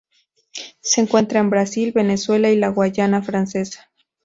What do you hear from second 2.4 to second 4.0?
y la Guayana Francesa.